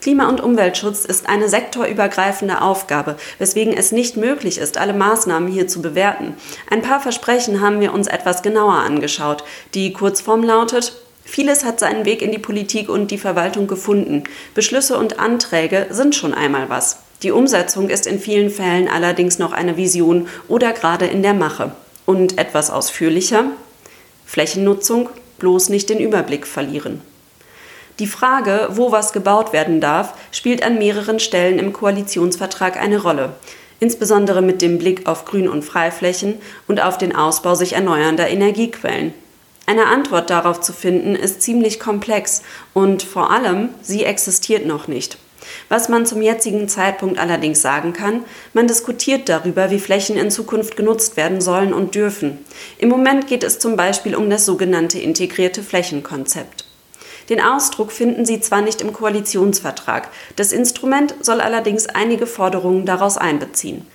Klima- 0.00 0.28
und 0.28 0.40
Umweltschutz 0.40 1.04
ist 1.04 1.28
eine 1.28 1.48
sektorübergreifende 1.48 2.62
Aufgabe, 2.62 3.16
weswegen 3.38 3.74
es 3.74 3.92
nicht 3.92 4.16
möglich 4.16 4.56
ist, 4.56 4.78
alle 4.78 4.94
Maßnahmen 4.94 5.50
hier 5.50 5.68
zu 5.68 5.82
bewerten. 5.82 6.34
Ein 6.70 6.80
paar 6.80 7.00
Versprechen 7.00 7.60
haben 7.60 7.80
wir 7.80 7.92
uns 7.92 8.06
etwas 8.06 8.42
genauer 8.42 8.76
angeschaut. 8.76 9.44
Die 9.74 9.92
Kurzform 9.92 10.42
lautet, 10.42 10.94
Vieles 11.22 11.64
hat 11.64 11.78
seinen 11.78 12.06
Weg 12.06 12.22
in 12.22 12.32
die 12.32 12.38
Politik 12.38 12.88
und 12.88 13.12
die 13.12 13.18
Verwaltung 13.18 13.68
gefunden. 13.68 14.24
Beschlüsse 14.54 14.98
und 14.98 15.20
Anträge 15.20 15.86
sind 15.90 16.16
schon 16.16 16.34
einmal 16.34 16.68
was. 16.68 16.98
Die 17.22 17.30
Umsetzung 17.30 17.88
ist 17.88 18.06
in 18.06 18.18
vielen 18.18 18.50
Fällen 18.50 18.88
allerdings 18.88 19.38
noch 19.38 19.52
eine 19.52 19.76
Vision 19.76 20.26
oder 20.48 20.72
gerade 20.72 21.06
in 21.06 21.22
der 21.22 21.34
Mache. 21.34 21.72
Und 22.04 22.38
etwas 22.38 22.70
ausführlicher? 22.70 23.44
Flächennutzung, 24.26 25.08
bloß 25.40 25.68
nicht 25.70 25.90
den 25.90 25.98
Überblick 25.98 26.46
verlieren. 26.46 27.02
Die 27.98 28.06
Frage, 28.06 28.68
wo 28.70 28.92
was 28.92 29.12
gebaut 29.12 29.52
werden 29.52 29.80
darf, 29.80 30.14
spielt 30.32 30.62
an 30.62 30.78
mehreren 30.78 31.20
Stellen 31.20 31.58
im 31.58 31.72
Koalitionsvertrag 31.72 32.80
eine 32.80 33.02
Rolle, 33.02 33.34
insbesondere 33.78 34.40
mit 34.40 34.62
dem 34.62 34.78
Blick 34.78 35.06
auf 35.06 35.24
Grün- 35.24 35.48
und 35.48 35.64
Freiflächen 35.64 36.40
und 36.68 36.80
auf 36.80 36.96
den 36.96 37.14
Ausbau 37.14 37.54
sich 37.54 37.74
erneuernder 37.74 38.28
Energiequellen. 38.28 39.12
Eine 39.66 39.86
Antwort 39.86 40.30
darauf 40.30 40.60
zu 40.60 40.72
finden, 40.72 41.14
ist 41.14 41.42
ziemlich 41.42 41.78
komplex 41.78 42.42
und 42.72 43.02
vor 43.02 43.30
allem, 43.30 43.68
sie 43.82 44.04
existiert 44.04 44.66
noch 44.66 44.88
nicht. 44.88 45.18
Was 45.68 45.88
man 45.88 46.06
zum 46.06 46.22
jetzigen 46.22 46.68
Zeitpunkt 46.68 47.18
allerdings 47.18 47.62
sagen 47.62 47.92
kann, 47.92 48.24
man 48.52 48.66
diskutiert 48.66 49.28
darüber, 49.28 49.70
wie 49.70 49.78
Flächen 49.78 50.16
in 50.16 50.30
Zukunft 50.30 50.76
genutzt 50.76 51.16
werden 51.16 51.40
sollen 51.40 51.72
und 51.72 51.94
dürfen. 51.94 52.38
Im 52.78 52.88
Moment 52.88 53.26
geht 53.26 53.44
es 53.44 53.58
zum 53.58 53.76
Beispiel 53.76 54.14
um 54.14 54.30
das 54.30 54.46
sogenannte 54.46 54.98
integrierte 54.98 55.62
Flächenkonzept. 55.62 56.64
Den 57.28 57.40
Ausdruck 57.40 57.92
finden 57.92 58.24
Sie 58.24 58.40
zwar 58.40 58.60
nicht 58.60 58.80
im 58.80 58.92
Koalitionsvertrag, 58.92 60.08
das 60.36 60.52
Instrument 60.52 61.14
soll 61.20 61.40
allerdings 61.40 61.86
einige 61.86 62.26
Forderungen 62.26 62.86
daraus 62.86 63.16
einbeziehen. 63.16 63.86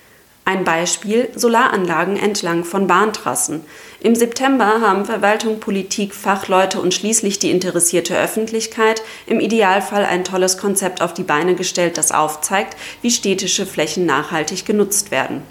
Ein 0.48 0.62
Beispiel 0.62 1.28
Solaranlagen 1.34 2.16
entlang 2.16 2.62
von 2.62 2.86
Bahntrassen. 2.86 3.62
Im 3.98 4.14
September 4.14 4.80
haben 4.80 5.04
Verwaltung, 5.04 5.58
Politik, 5.58 6.14
Fachleute 6.14 6.80
und 6.80 6.94
schließlich 6.94 7.40
die 7.40 7.50
interessierte 7.50 8.16
Öffentlichkeit 8.16 9.02
im 9.26 9.40
Idealfall 9.40 10.04
ein 10.04 10.22
tolles 10.22 10.56
Konzept 10.56 11.02
auf 11.02 11.12
die 11.12 11.24
Beine 11.24 11.56
gestellt, 11.56 11.98
das 11.98 12.12
aufzeigt, 12.12 12.76
wie 13.02 13.10
städtische 13.10 13.66
Flächen 13.66 14.06
nachhaltig 14.06 14.64
genutzt 14.64 15.10
werden. 15.10 15.42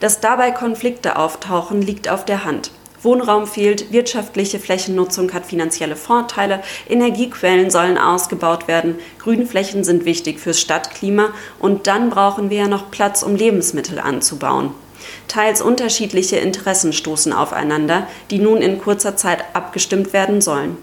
Dass 0.00 0.20
dabei 0.20 0.52
Konflikte 0.52 1.18
auftauchen, 1.18 1.82
liegt 1.82 2.08
auf 2.08 2.24
der 2.24 2.46
Hand. 2.46 2.70
Wohnraum 3.04 3.46
fehlt, 3.46 3.92
wirtschaftliche 3.92 4.58
Flächennutzung 4.58 5.32
hat 5.32 5.46
finanzielle 5.46 5.96
Vorteile, 5.96 6.62
Energiequellen 6.88 7.70
sollen 7.70 7.98
ausgebaut 7.98 8.66
werden, 8.66 8.96
Grünflächen 9.18 9.84
sind 9.84 10.04
wichtig 10.04 10.40
fürs 10.40 10.60
Stadtklima 10.60 11.30
und 11.58 11.86
dann 11.86 12.10
brauchen 12.10 12.50
wir 12.50 12.58
ja 12.58 12.68
noch 12.68 12.90
Platz, 12.90 13.22
um 13.22 13.36
Lebensmittel 13.36 13.98
anzubauen. 13.98 14.70
Teils 15.28 15.60
unterschiedliche 15.60 16.36
Interessen 16.36 16.92
stoßen 16.92 17.32
aufeinander, 17.32 18.06
die 18.30 18.38
nun 18.38 18.58
in 18.58 18.78
kurzer 18.78 19.16
Zeit 19.16 19.44
abgestimmt 19.52 20.12
werden 20.12 20.40
sollen. 20.40 20.76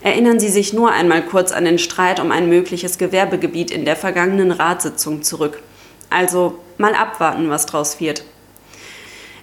Erinnern 0.00 0.38
Sie 0.38 0.48
sich 0.48 0.72
nur 0.72 0.92
einmal 0.92 1.22
kurz 1.22 1.50
an 1.50 1.64
den 1.64 1.78
Streit 1.78 2.20
um 2.20 2.30
ein 2.30 2.48
mögliches 2.48 2.98
Gewerbegebiet 2.98 3.70
in 3.70 3.84
der 3.84 3.96
vergangenen 3.96 4.52
Ratssitzung 4.52 5.22
zurück. 5.22 5.60
Also 6.08 6.58
mal 6.76 6.94
abwarten, 6.94 7.50
was 7.50 7.66
draus 7.66 7.98
wird. 8.00 8.22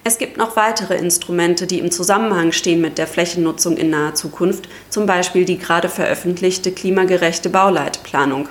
Es 0.07 0.19
gibt 0.19 0.37
noch 0.37 0.55
weitere 0.55 0.95
Instrumente, 0.97 1.65
die 1.65 1.79
im 1.79 1.89
Zusammenhang 1.89 2.51
stehen 2.51 2.79
mit 2.79 2.99
der 2.99 3.07
Flächennutzung 3.07 3.75
in 3.75 3.89
naher 3.89 4.13
Zukunft, 4.13 4.69
zum 4.91 5.07
Beispiel 5.07 5.45
die 5.45 5.57
gerade 5.57 5.89
veröffentlichte 5.89 6.71
klimagerechte 6.71 7.49
Bauleitplanung. 7.49 8.47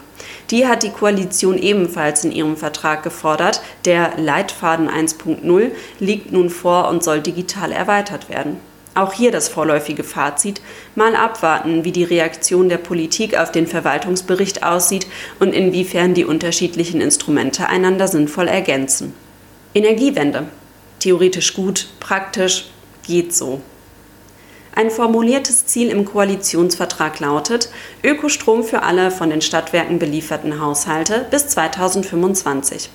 Die 0.51 0.67
hat 0.67 0.83
die 0.83 0.91
Koalition 0.91 1.57
ebenfalls 1.57 2.25
in 2.25 2.33
ihrem 2.33 2.57
Vertrag 2.57 3.05
gefordert. 3.05 3.63
Der 3.85 4.15
Leitfaden 4.17 4.89
1.0 4.89 5.71
liegt 6.01 6.33
nun 6.33 6.51
vor 6.51 6.89
und 6.89 7.05
soll 7.05 7.21
digital 7.21 7.71
erweitert 7.71 8.29
werden. 8.29 8.57
Auch 8.97 9.13
hier 9.13 9.31
das 9.31 9.49
vorläufige 9.49 10.03
Fazit. 10.03 10.61
Mal 10.97 11.15
abwarten, 11.15 11.85
wie 11.85 11.93
die 11.93 12.03
Reaktion 12.03 12.69
der 12.69 12.79
Politik 12.79 13.39
auf 13.39 13.53
den 13.53 13.69
Verwaltungsbericht 13.69 14.65
aussieht 14.65 15.07
und 15.39 15.55
inwiefern 15.55 16.15
die 16.15 16.25
unterschiedlichen 16.25 17.01
Instrumente 17.01 17.69
einander 17.69 18.09
sinnvoll 18.09 18.49
ergänzen. 18.49 19.15
Energiewende 19.73 20.49
theoretisch 21.05 21.53
gut, 21.53 21.89
praktisch 22.01 22.71
geht 23.07 23.35
so. 23.35 23.61
Ein 24.75 24.91
formuliertes 24.91 25.67
Ziel 25.67 25.91
im 25.91 26.07
Koalitionsvertrag 26.07 27.21
lautet 27.21 27.69
Ökostrom 28.03 28.65
für 28.65 28.83
alle 28.83 29.11
von 29.11 29.29
den 29.29 29.43
Stadtwerken 29.43 29.99
belieferten 29.99 30.61
Haushalte 30.61 31.27
bis 31.31 31.49
2025. 31.49 32.89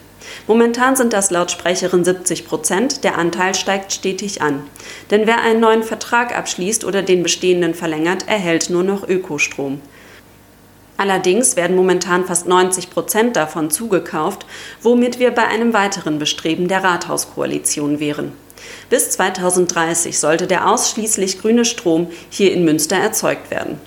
Momentan 0.47 0.95
sind 0.95 1.13
das 1.13 1.29
laut 1.29 1.51
Sprecherin 1.51 2.03
70 2.03 2.47
Prozent, 2.47 3.03
der 3.03 3.17
Anteil 3.17 3.53
steigt 3.53 3.93
stetig 3.93 4.41
an. 4.41 4.63
Denn 5.11 5.27
wer 5.27 5.41
einen 5.41 5.59
neuen 5.59 5.83
Vertrag 5.83 6.35
abschließt 6.35 6.83
oder 6.85 7.03
den 7.03 7.21
bestehenden 7.21 7.75
verlängert, 7.75 8.27
erhält 8.27 8.71
nur 8.71 8.83
noch 8.83 9.07
Ökostrom. 9.07 9.81
Allerdings 10.99 11.55
werden 11.55 11.77
momentan 11.77 12.25
fast 12.25 12.45
90 12.45 12.89
Prozent 12.89 13.37
davon 13.37 13.71
zugekauft, 13.71 14.45
womit 14.81 15.17
wir 15.17 15.31
bei 15.31 15.45
einem 15.45 15.71
weiteren 15.71 16.19
Bestreben 16.19 16.67
der 16.67 16.83
Rathauskoalition 16.83 18.01
wären. 18.01 18.33
Bis 18.89 19.11
2030 19.11 20.19
sollte 20.19 20.45
der 20.45 20.69
ausschließlich 20.69 21.39
grüne 21.39 21.63
Strom 21.63 22.07
hier 22.29 22.51
in 22.51 22.65
Münster 22.65 22.97
erzeugt 22.97 23.49
werden. 23.49 23.79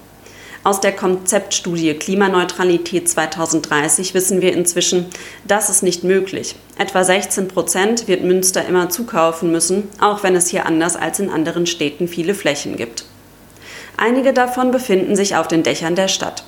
Aus 0.64 0.80
der 0.80 0.92
Konzeptstudie 0.92 1.92
Klimaneutralität 1.92 3.10
2030 3.10 4.14
wissen 4.14 4.40
wir 4.40 4.54
inzwischen, 4.54 5.04
das 5.46 5.68
ist 5.68 5.82
nicht 5.82 6.04
möglich. 6.04 6.54
Etwa 6.78 7.04
16 7.04 7.46
Prozent 7.46 8.08
wird 8.08 8.24
Münster 8.24 8.64
immer 8.66 8.88
zukaufen 8.88 9.52
müssen, 9.52 9.90
auch 10.00 10.22
wenn 10.22 10.34
es 10.34 10.48
hier 10.48 10.64
anders 10.64 10.96
als 10.96 11.20
in 11.20 11.28
anderen 11.28 11.66
Städten 11.66 12.08
viele 12.08 12.34
Flächen 12.34 12.78
gibt. 12.78 13.04
Einige 13.98 14.32
davon 14.32 14.70
befinden 14.70 15.14
sich 15.14 15.36
auf 15.36 15.46
den 15.46 15.62
Dächern 15.62 15.94
der 15.94 16.08
Stadt. 16.08 16.44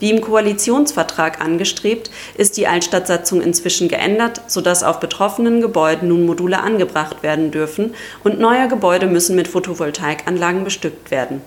Wie 0.00 0.10
im 0.10 0.20
Koalitionsvertrag 0.20 1.40
angestrebt, 1.40 2.10
ist 2.36 2.56
die 2.56 2.66
Altstadtsatzung 2.66 3.40
inzwischen 3.40 3.88
geändert, 3.88 4.40
sodass 4.46 4.82
auf 4.82 5.00
betroffenen 5.00 5.60
Gebäuden 5.60 6.08
nun 6.08 6.26
Module 6.26 6.60
angebracht 6.60 7.22
werden 7.22 7.50
dürfen 7.50 7.94
und 8.24 8.40
neue 8.40 8.68
Gebäude 8.68 9.06
müssen 9.06 9.36
mit 9.36 9.48
Photovoltaikanlagen 9.48 10.64
bestückt 10.64 11.10
werden. 11.10 11.40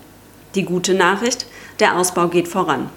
Die 0.56 0.64
gute 0.64 0.94
Nachricht, 0.94 1.46
der 1.80 1.98
Ausbau 1.98 2.28
geht 2.28 2.48
voran. 2.48 2.90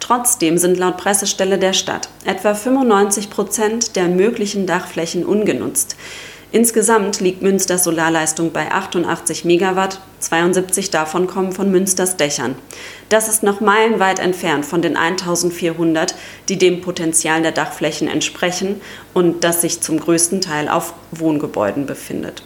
Trotzdem 0.00 0.58
sind 0.58 0.78
laut 0.78 0.96
Pressestelle 0.96 1.58
der 1.58 1.72
Stadt 1.72 2.08
etwa 2.24 2.54
95 2.54 3.30
Prozent 3.30 3.96
der 3.96 4.08
möglichen 4.08 4.66
Dachflächen 4.66 5.24
ungenutzt. 5.24 5.96
Insgesamt 6.50 7.20
liegt 7.20 7.42
Münsters 7.42 7.84
Solarleistung 7.84 8.52
bei 8.52 8.72
88 8.72 9.44
Megawatt, 9.44 10.00
72 10.20 10.90
davon 10.90 11.26
kommen 11.26 11.52
von 11.52 11.70
Münsters 11.70 12.16
Dächern. 12.16 12.54
Das 13.10 13.28
ist 13.28 13.42
noch 13.42 13.60
meilenweit 13.60 14.18
entfernt 14.18 14.64
von 14.64 14.80
den 14.80 14.96
1400, 14.96 16.14
die 16.48 16.56
dem 16.56 16.80
Potenzial 16.80 17.42
der 17.42 17.52
Dachflächen 17.52 18.08
entsprechen 18.08 18.80
und 19.12 19.44
das 19.44 19.60
sich 19.60 19.82
zum 19.82 20.00
größten 20.00 20.40
Teil 20.40 20.70
auf 20.70 20.94
Wohngebäuden 21.10 21.84
befindet. 21.84 22.42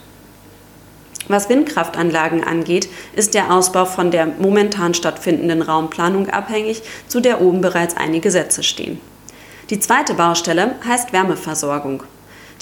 Was 1.28 1.48
Windkraftanlagen 1.48 2.42
angeht, 2.42 2.88
ist 3.14 3.34
der 3.34 3.52
Ausbau 3.52 3.84
von 3.84 4.10
der 4.10 4.26
momentan 4.26 4.94
stattfindenden 4.94 5.62
Raumplanung 5.62 6.28
abhängig, 6.28 6.82
zu 7.06 7.20
der 7.20 7.40
oben 7.40 7.60
bereits 7.60 7.96
einige 7.96 8.32
Sätze 8.32 8.64
stehen. 8.64 9.00
Die 9.70 9.78
zweite 9.78 10.14
Baustelle 10.14 10.74
heißt 10.84 11.12
Wärmeversorgung. 11.12 12.02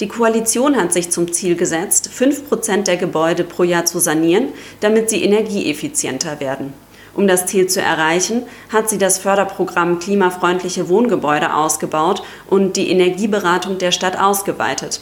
Die 0.01 0.07
Koalition 0.07 0.77
hat 0.77 0.91
sich 0.91 1.11
zum 1.11 1.31
Ziel 1.31 1.55
gesetzt, 1.55 2.09
5% 2.11 2.85
der 2.85 2.97
Gebäude 2.97 3.43
pro 3.43 3.61
Jahr 3.61 3.85
zu 3.85 3.99
sanieren, 3.99 4.47
damit 4.79 5.11
sie 5.11 5.23
energieeffizienter 5.23 6.39
werden. 6.39 6.73
Um 7.13 7.27
das 7.27 7.45
Ziel 7.45 7.67
zu 7.67 7.81
erreichen, 7.81 8.41
hat 8.73 8.89
sie 8.89 8.97
das 8.97 9.19
Förderprogramm 9.19 9.99
Klimafreundliche 9.99 10.89
Wohngebäude 10.89 11.53
ausgebaut 11.53 12.23
und 12.49 12.77
die 12.77 12.89
Energieberatung 12.89 13.77
der 13.77 13.91
Stadt 13.91 14.19
ausgeweitet. 14.19 15.01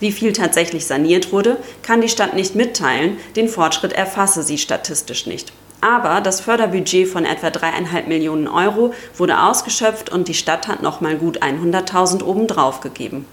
Wie 0.00 0.10
viel 0.10 0.32
tatsächlich 0.32 0.84
saniert 0.84 1.30
wurde, 1.30 1.56
kann 1.84 2.00
die 2.00 2.08
Stadt 2.08 2.34
nicht 2.34 2.56
mitteilen, 2.56 3.18
den 3.36 3.48
Fortschritt 3.48 3.92
erfasse 3.92 4.42
sie 4.42 4.58
statistisch 4.58 5.26
nicht. 5.26 5.52
Aber 5.80 6.20
das 6.20 6.40
Förderbudget 6.40 7.06
von 7.06 7.24
etwa 7.24 7.50
dreieinhalb 7.50 8.08
Millionen 8.08 8.48
Euro 8.48 8.94
wurde 9.16 9.42
ausgeschöpft 9.42 10.10
und 10.10 10.26
die 10.26 10.34
Stadt 10.34 10.66
hat 10.66 10.82
nochmal 10.82 11.16
gut 11.16 11.40
100.000 11.40 12.24
obendrauf 12.24 12.80
gegeben. 12.80 13.26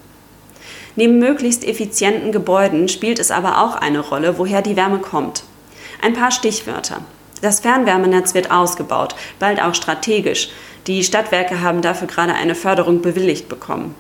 Neben 0.98 1.20
möglichst 1.20 1.64
effizienten 1.64 2.32
Gebäuden 2.32 2.90
spielt 2.90 3.20
es 3.20 3.30
aber 3.30 3.64
auch 3.64 3.76
eine 3.76 4.00
Rolle, 4.00 4.40
woher 4.40 4.64
die 4.64 4.76
Wärme 4.76 4.98
kommt. 4.98 5.44
Ein 6.02 6.14
paar 6.14 6.32
Stichwörter. 6.32 7.02
Das 7.42 7.60
Fernwärmenetz 7.60 8.34
wird 8.34 8.50
ausgebaut, 8.50 9.16
bald 9.38 9.62
auch 9.62 9.76
strategisch. 9.76 10.50
Die 10.88 11.04
Stadtwerke 11.04 11.62
haben 11.62 11.84
dafür 11.84 12.08
gerade 12.08 12.34
eine 12.34 12.56
Förderung 12.56 13.04
bewilligt 13.04 13.48
bekommen. 13.48 13.94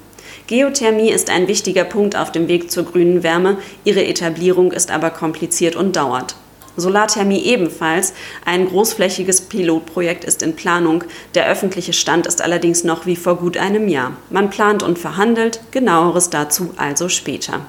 Geothermie 0.48 1.12
ist 1.12 1.30
ein 1.30 1.48
wichtiger 1.48 1.84
Punkt 1.84 2.16
auf 2.16 2.32
dem 2.32 2.48
Weg 2.48 2.72
zur 2.72 2.86
grünen 2.86 3.22
Wärme, 3.22 3.58
ihre 3.84 4.04
Etablierung 4.04 4.72
ist 4.72 4.90
aber 4.90 5.12
kompliziert 5.12 5.76
und 5.76 5.96
dauert. 5.96 6.36
Solarthermie 6.78 7.44
ebenfalls. 7.44 8.14
Ein 8.46 8.68
großflächiges 8.68 9.42
Pilotprojekt 9.42 10.24
ist 10.24 10.42
in 10.42 10.56
Planung. 10.56 11.04
Der 11.36 11.48
öffentliche 11.48 11.94
Stand 11.94 12.28
ist 12.28 12.42
allerdings 12.42 12.84
noch 12.84 13.06
wie 13.06 13.16
vor 13.16 13.36
gut 13.36 13.58
einem 13.58 13.88
Jahr. 13.88 14.14
Man 14.30 14.50
plant 14.50 14.84
und 14.84 14.98
verhandelt, 14.98 15.60
genaueres 15.72 16.30
dazu 16.30 16.74
also 16.78 17.10
später. 17.10 17.62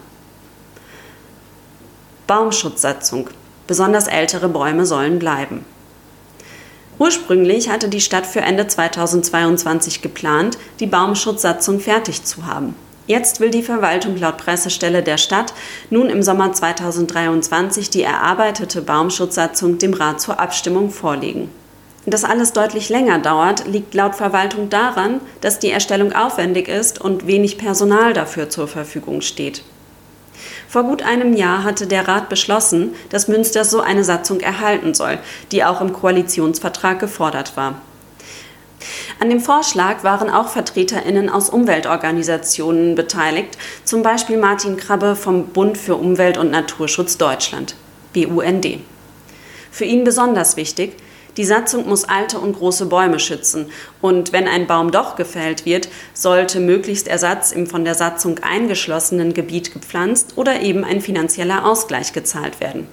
Baumschutzsatzung. 2.26 3.30
Besonders 3.66 4.06
ältere 4.06 4.48
Bäume 4.48 4.86
sollen 4.86 5.18
bleiben. 5.18 5.64
Ursprünglich 6.98 7.70
hatte 7.70 7.88
die 7.88 8.00
Stadt 8.00 8.26
für 8.26 8.40
Ende 8.40 8.66
2022 8.66 10.02
geplant, 10.02 10.58
die 10.80 10.86
Baumschutzsatzung 10.86 11.80
fertig 11.80 12.24
zu 12.24 12.46
haben. 12.46 12.74
Jetzt 13.08 13.40
will 13.40 13.50
die 13.50 13.62
Verwaltung 13.62 14.18
laut 14.18 14.36
Pressestelle 14.36 15.02
der 15.02 15.16
Stadt 15.16 15.54
nun 15.88 16.10
im 16.10 16.22
Sommer 16.22 16.52
2023 16.52 17.88
die 17.88 18.02
erarbeitete 18.02 18.82
Baumschutzsatzung 18.82 19.78
dem 19.78 19.94
Rat 19.94 20.20
zur 20.20 20.38
Abstimmung 20.38 20.90
vorlegen. 20.90 21.50
Dass 22.04 22.24
alles 22.24 22.52
deutlich 22.52 22.90
länger 22.90 23.18
dauert, 23.18 23.66
liegt 23.66 23.94
laut 23.94 24.14
Verwaltung 24.14 24.68
daran, 24.68 25.22
dass 25.40 25.58
die 25.58 25.70
Erstellung 25.70 26.12
aufwendig 26.12 26.68
ist 26.68 27.00
und 27.00 27.26
wenig 27.26 27.56
Personal 27.56 28.12
dafür 28.12 28.50
zur 28.50 28.68
Verfügung 28.68 29.22
steht. 29.22 29.62
Vor 30.68 30.82
gut 30.82 31.02
einem 31.02 31.34
Jahr 31.34 31.64
hatte 31.64 31.86
der 31.86 32.06
Rat 32.08 32.28
beschlossen, 32.28 32.94
dass 33.08 33.26
Münster 33.26 33.64
so 33.64 33.80
eine 33.80 34.04
Satzung 34.04 34.40
erhalten 34.40 34.92
soll, 34.92 35.18
die 35.50 35.64
auch 35.64 35.80
im 35.80 35.94
Koalitionsvertrag 35.94 37.00
gefordert 37.00 37.56
war. 37.56 37.80
An 39.20 39.30
dem 39.30 39.40
Vorschlag 39.40 40.04
waren 40.04 40.30
auch 40.30 40.48
VertreterInnen 40.48 41.28
aus 41.28 41.50
Umweltorganisationen 41.50 42.94
beteiligt, 42.94 43.58
zum 43.82 44.02
Beispiel 44.02 44.36
Martin 44.36 44.76
Krabbe 44.76 45.16
vom 45.16 45.48
Bund 45.48 45.76
für 45.76 45.96
Umwelt 45.96 46.38
und 46.38 46.52
Naturschutz 46.52 47.18
Deutschland, 47.18 47.74
BUND. 48.14 48.78
Für 49.72 49.84
ihn 49.84 50.04
besonders 50.04 50.56
wichtig, 50.56 50.92
die 51.38 51.44
Satzung 51.44 51.88
muss 51.88 52.04
alte 52.04 52.38
und 52.38 52.58
große 52.58 52.86
Bäume 52.86 53.18
schützen. 53.20 53.70
Und 54.02 54.32
wenn 54.32 54.46
ein 54.46 54.66
Baum 54.66 54.90
doch 54.90 55.16
gefällt 55.16 55.64
wird, 55.64 55.88
sollte 56.12 56.60
möglichst 56.60 57.08
Ersatz 57.08 57.52
im 57.52 57.66
von 57.66 57.84
der 57.84 57.94
Satzung 57.94 58.40
eingeschlossenen 58.40 59.32
Gebiet 59.32 59.72
gepflanzt 59.72 60.32
oder 60.36 60.60
eben 60.60 60.84
ein 60.84 61.00
finanzieller 61.00 61.64
Ausgleich 61.64 62.12
gezahlt 62.12 62.60
werden. 62.60 62.88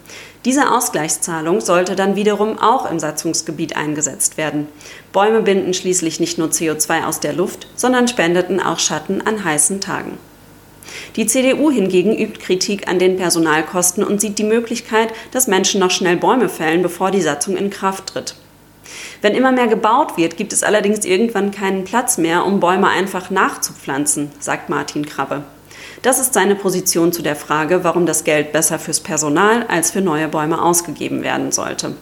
Diese 0.45 0.71
Ausgleichszahlung 0.71 1.59
sollte 1.59 1.95
dann 1.95 2.15
wiederum 2.15 2.59
auch 2.59 2.89
im 2.89 2.99
Satzungsgebiet 2.99 3.75
eingesetzt 3.75 4.37
werden. 4.37 4.67
Bäume 5.11 5.41
binden 5.41 5.73
schließlich 5.73 6.19
nicht 6.19 6.37
nur 6.37 6.49
CO2 6.49 7.05
aus 7.05 7.19
der 7.19 7.33
Luft, 7.33 7.67
sondern 7.75 8.07
spendeten 8.07 8.59
auch 8.59 8.77
Schatten 8.77 9.21
an 9.25 9.43
heißen 9.43 9.81
Tagen. 9.81 10.19
Die 11.15 11.25
CDU 11.25 11.71
hingegen 11.71 12.15
übt 12.17 12.39
Kritik 12.39 12.87
an 12.87 12.99
den 12.99 13.17
Personalkosten 13.17 14.03
und 14.03 14.21
sieht 14.21 14.37
die 14.37 14.43
Möglichkeit, 14.43 15.13
dass 15.31 15.47
Menschen 15.47 15.79
noch 15.79 15.91
schnell 15.91 16.17
Bäume 16.17 16.49
fällen, 16.49 16.81
bevor 16.81 17.11
die 17.11 17.21
Satzung 17.21 17.57
in 17.57 17.69
Kraft 17.69 18.07
tritt. 18.07 18.35
Wenn 19.21 19.33
immer 19.33 19.51
mehr 19.51 19.67
gebaut 19.67 20.17
wird, 20.17 20.37
gibt 20.37 20.53
es 20.53 20.63
allerdings 20.63 21.05
irgendwann 21.05 21.51
keinen 21.51 21.83
Platz 21.83 22.17
mehr, 22.17 22.45
um 22.45 22.59
Bäume 22.59 22.87
einfach 22.87 23.29
nachzupflanzen, 23.29 24.31
sagt 24.39 24.69
Martin 24.69 25.05
Krabbe. 25.05 25.43
Das 26.01 26.19
ist 26.19 26.33
seine 26.33 26.55
Position 26.55 27.11
zu 27.11 27.21
der 27.21 27.35
Frage, 27.35 27.83
warum 27.83 28.05
das 28.05 28.23
Geld 28.23 28.51
besser 28.51 28.77
fürs 28.77 28.99
Personal 28.99 29.65
als 29.67 29.91
für 29.91 30.01
neue 30.01 30.27
Bäume 30.27 30.61
ausgegeben 30.61 31.23
werden 31.23 31.51
sollte. 31.51 31.95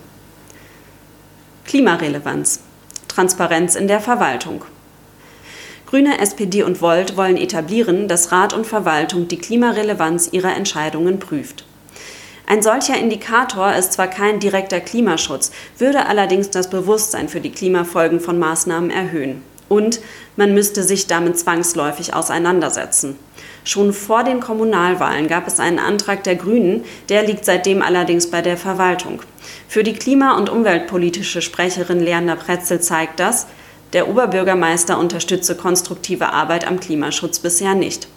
Klimarelevanz. 1.66 2.60
Transparenz 3.08 3.76
in 3.76 3.88
der 3.88 4.02
Verwaltung. 4.02 4.66
Grüne, 5.94 6.20
SPD 6.20 6.64
und 6.64 6.82
Volt 6.82 7.18
wollen 7.18 7.38
etablieren, 7.38 8.08
dass 8.08 8.32
Rat 8.32 8.52
und 8.52 8.66
Verwaltung 8.66 9.28
die 9.28 9.38
Klimarelevanz 9.38 10.30
ihrer 10.32 10.56
Entscheidungen 10.56 11.20
prüft. 11.20 11.66
Ein 12.48 12.64
solcher 12.64 12.98
Indikator 12.98 13.72
ist 13.76 13.94
zwar 13.94 14.08
kein 14.08 14.40
direkter 14.40 14.80
Klimaschutz, 14.80 15.52
würde 15.78 16.08
allerdings 16.08 16.50
das 16.50 16.72
Bewusstsein 16.72 17.30
für 17.30 17.42
die 17.42 17.52
Klimafolgen 17.52 18.20
von 18.20 18.40
Maßnahmen 18.40 18.90
erhöhen. 18.90 19.44
Und 19.70 20.00
man 20.36 20.56
müsste 20.56 20.82
sich 20.82 21.06
damit 21.06 21.38
zwangsläufig 21.38 22.16
auseinandersetzen. 22.16 23.16
Schon 23.64 23.94
vor 23.94 24.24
den 24.24 24.40
Kommunalwahlen 24.40 25.28
gab 25.28 25.46
es 25.46 25.60
einen 25.60 25.78
Antrag 25.78 26.24
der 26.24 26.38
Grünen, 26.38 26.86
der 27.10 27.22
liegt 27.22 27.46
seitdem 27.46 27.84
allerdings 27.84 28.32
bei 28.32 28.42
der 28.42 28.58
Verwaltung. 28.58 29.22
Für 29.68 29.84
die 29.84 29.94
klima- 29.94 30.38
und 30.38 30.50
umweltpolitische 30.50 31.44
Sprecherin 31.44 32.00
Leander 32.00 32.36
Pretzel 32.36 32.82
zeigt 32.82 33.20
das, 33.20 33.46
der 33.94 34.10
Oberbürgermeister 34.10 34.98
unterstütze 34.98 35.56
konstruktive 35.56 36.34
Arbeit 36.34 36.68
am 36.68 36.80
Klimaschutz 36.80 37.40
bisher 37.40 37.76
nicht. 37.76 38.08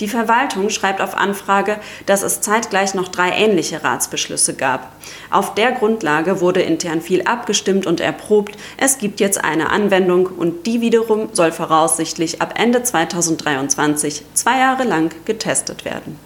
Die 0.00 0.08
Verwaltung 0.08 0.70
schreibt 0.70 1.00
auf 1.00 1.16
Anfrage, 1.16 1.78
dass 2.06 2.22
es 2.22 2.40
zeitgleich 2.40 2.94
noch 2.94 3.08
drei 3.08 3.30
ähnliche 3.30 3.84
Ratsbeschlüsse 3.84 4.54
gab. 4.54 4.92
Auf 5.30 5.54
der 5.54 5.72
Grundlage 5.72 6.40
wurde 6.40 6.62
intern 6.62 7.00
viel 7.00 7.22
abgestimmt 7.22 7.86
und 7.86 8.00
erprobt. 8.00 8.56
Es 8.76 8.98
gibt 8.98 9.20
jetzt 9.20 9.42
eine 9.44 9.70
Anwendung 9.70 10.26
und 10.26 10.66
die 10.66 10.80
wiederum 10.80 11.28
soll 11.32 11.52
voraussichtlich 11.52 12.42
ab 12.42 12.54
Ende 12.56 12.82
2023 12.82 14.24
zwei 14.34 14.58
Jahre 14.58 14.84
lang 14.84 15.14
getestet 15.24 15.84
werden. 15.84 16.18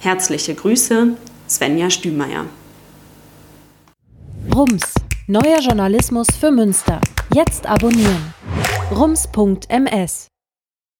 Herzliche 0.00 0.54
Grüße, 0.54 1.16
Svenja 1.48 1.90
Stümeier. 1.90 2.46
Rums, 4.54 4.94
neuer 5.28 5.60
Journalismus 5.60 6.26
für 6.40 6.50
Münster. 6.50 7.00
Jetzt 7.34 7.66
abonnieren. 7.66 8.32
rums.ms 8.90 10.28